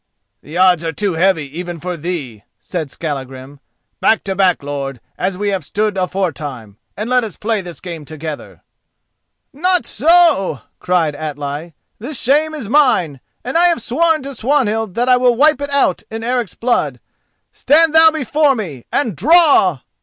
"The 0.41 0.57
odds 0.57 0.83
are 0.83 0.91
too 0.91 1.13
heavy 1.13 1.45
even 1.59 1.79
for 1.79 1.95
thee," 1.95 2.43
said 2.59 2.89
Skallagrim. 2.89 3.59
"Back 3.99 4.23
to 4.23 4.33
back, 4.33 4.63
lord, 4.63 4.99
as 5.15 5.37
we 5.37 5.49
have 5.49 5.63
stood 5.63 5.95
aforetime, 5.95 6.77
and 6.97 7.07
let 7.07 7.23
us 7.23 7.37
play 7.37 7.61
this 7.61 7.79
game 7.79 8.03
together." 8.03 8.63
"Not 9.53 9.85
so," 9.85 10.61
cried 10.79 11.13
Atli, 11.13 11.75
"this 11.99 12.19
shame 12.19 12.55
is 12.55 12.67
mine, 12.67 13.19
and 13.43 13.55
I 13.59 13.65
have 13.67 13.79
sworn 13.79 14.23
to 14.23 14.33
Swanhild 14.33 14.95
that 14.95 15.07
I 15.07 15.17
will 15.17 15.35
wipe 15.35 15.61
it 15.61 15.69
out 15.69 16.01
in 16.09 16.23
Eric's 16.23 16.55
blood. 16.55 16.99
Stand 17.51 17.93
thou 17.93 18.09
before 18.09 18.55
me 18.55 18.85
and 18.91 19.15
draw!" 19.15 19.81